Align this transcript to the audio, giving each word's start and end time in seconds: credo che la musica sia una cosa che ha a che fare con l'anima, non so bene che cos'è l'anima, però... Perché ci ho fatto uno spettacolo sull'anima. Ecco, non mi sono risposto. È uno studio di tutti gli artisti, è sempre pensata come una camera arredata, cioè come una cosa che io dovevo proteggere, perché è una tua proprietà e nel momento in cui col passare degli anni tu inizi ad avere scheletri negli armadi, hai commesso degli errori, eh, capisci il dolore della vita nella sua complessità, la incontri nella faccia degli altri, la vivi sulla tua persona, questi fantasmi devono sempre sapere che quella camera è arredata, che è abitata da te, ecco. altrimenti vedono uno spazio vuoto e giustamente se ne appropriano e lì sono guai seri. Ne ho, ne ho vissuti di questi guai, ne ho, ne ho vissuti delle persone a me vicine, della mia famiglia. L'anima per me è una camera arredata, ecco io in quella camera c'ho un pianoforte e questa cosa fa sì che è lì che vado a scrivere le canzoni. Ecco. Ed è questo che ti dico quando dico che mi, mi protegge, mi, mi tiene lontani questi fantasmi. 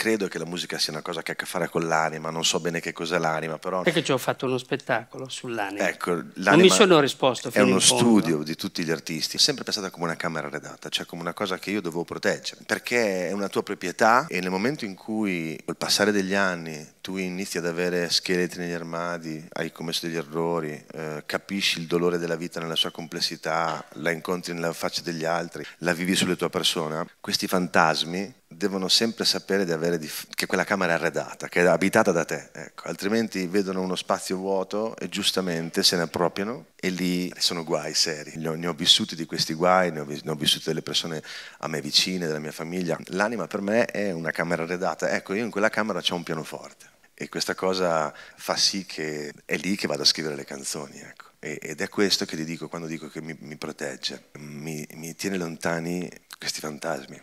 credo 0.00 0.28
che 0.28 0.38
la 0.38 0.46
musica 0.46 0.78
sia 0.78 0.94
una 0.94 1.02
cosa 1.02 1.20
che 1.20 1.32
ha 1.32 1.34
a 1.34 1.36
che 1.36 1.44
fare 1.44 1.68
con 1.68 1.86
l'anima, 1.86 2.30
non 2.30 2.42
so 2.42 2.58
bene 2.58 2.80
che 2.80 2.90
cos'è 2.90 3.18
l'anima, 3.18 3.58
però... 3.58 3.82
Perché 3.82 4.02
ci 4.02 4.12
ho 4.12 4.16
fatto 4.16 4.46
uno 4.46 4.56
spettacolo 4.56 5.28
sull'anima. 5.28 5.86
Ecco, 5.86 6.22
non 6.36 6.58
mi 6.58 6.70
sono 6.70 7.00
risposto. 7.00 7.50
È 7.52 7.60
uno 7.60 7.80
studio 7.80 8.42
di 8.42 8.56
tutti 8.56 8.82
gli 8.82 8.90
artisti, 8.90 9.36
è 9.36 9.38
sempre 9.38 9.62
pensata 9.62 9.90
come 9.90 10.06
una 10.06 10.16
camera 10.16 10.46
arredata, 10.46 10.88
cioè 10.88 11.04
come 11.04 11.20
una 11.20 11.34
cosa 11.34 11.58
che 11.58 11.70
io 11.70 11.82
dovevo 11.82 12.04
proteggere, 12.04 12.62
perché 12.64 13.28
è 13.28 13.32
una 13.32 13.50
tua 13.50 13.62
proprietà 13.62 14.24
e 14.26 14.40
nel 14.40 14.48
momento 14.48 14.86
in 14.86 14.94
cui 14.94 15.60
col 15.66 15.76
passare 15.76 16.12
degli 16.12 16.34
anni 16.34 16.94
tu 17.02 17.18
inizi 17.18 17.58
ad 17.58 17.66
avere 17.66 18.08
scheletri 18.08 18.60
negli 18.60 18.72
armadi, 18.72 19.46
hai 19.52 19.70
commesso 19.70 20.06
degli 20.06 20.16
errori, 20.16 20.82
eh, 20.94 21.24
capisci 21.26 21.78
il 21.78 21.86
dolore 21.86 22.16
della 22.16 22.36
vita 22.36 22.58
nella 22.58 22.74
sua 22.74 22.90
complessità, 22.90 23.84
la 23.96 24.10
incontri 24.10 24.54
nella 24.54 24.72
faccia 24.72 25.02
degli 25.02 25.26
altri, 25.26 25.62
la 25.78 25.92
vivi 25.92 26.14
sulla 26.14 26.36
tua 26.36 26.48
persona, 26.48 27.06
questi 27.20 27.46
fantasmi 27.46 28.38
devono 28.60 28.88
sempre 28.88 29.24
sapere 29.24 29.64
che 30.34 30.44
quella 30.44 30.64
camera 30.64 30.92
è 30.92 30.96
arredata, 30.96 31.48
che 31.48 31.62
è 31.62 31.66
abitata 31.66 32.12
da 32.12 32.26
te, 32.26 32.50
ecco. 32.52 32.88
altrimenti 32.88 33.46
vedono 33.46 33.80
uno 33.80 33.96
spazio 33.96 34.36
vuoto 34.36 34.94
e 34.98 35.08
giustamente 35.08 35.82
se 35.82 35.96
ne 35.96 36.02
appropriano 36.02 36.66
e 36.76 36.90
lì 36.90 37.32
sono 37.38 37.64
guai 37.64 37.94
seri. 37.94 38.32
Ne 38.36 38.48
ho, 38.48 38.54
ne 38.54 38.66
ho 38.66 38.74
vissuti 38.74 39.16
di 39.16 39.24
questi 39.24 39.54
guai, 39.54 39.90
ne 39.90 40.00
ho, 40.00 40.04
ne 40.06 40.30
ho 40.30 40.34
vissuti 40.34 40.64
delle 40.66 40.82
persone 40.82 41.22
a 41.60 41.68
me 41.68 41.80
vicine, 41.80 42.26
della 42.26 42.38
mia 42.38 42.52
famiglia. 42.52 42.98
L'anima 43.06 43.46
per 43.46 43.62
me 43.62 43.86
è 43.86 44.12
una 44.12 44.30
camera 44.30 44.64
arredata, 44.64 45.08
ecco 45.08 45.32
io 45.32 45.42
in 45.42 45.50
quella 45.50 45.70
camera 45.70 46.02
c'ho 46.02 46.16
un 46.16 46.22
pianoforte 46.22 46.98
e 47.14 47.30
questa 47.30 47.54
cosa 47.54 48.12
fa 48.36 48.56
sì 48.56 48.84
che 48.84 49.32
è 49.46 49.56
lì 49.56 49.74
che 49.74 49.86
vado 49.86 50.02
a 50.02 50.06
scrivere 50.06 50.36
le 50.36 50.44
canzoni. 50.44 51.00
Ecco. 51.00 51.28
Ed 51.38 51.80
è 51.80 51.88
questo 51.88 52.26
che 52.26 52.36
ti 52.36 52.44
dico 52.44 52.68
quando 52.68 52.86
dico 52.86 53.08
che 53.08 53.22
mi, 53.22 53.34
mi 53.40 53.56
protegge, 53.56 54.24
mi, 54.38 54.86
mi 54.92 55.14
tiene 55.14 55.38
lontani 55.38 56.10
questi 56.38 56.60
fantasmi. 56.60 57.22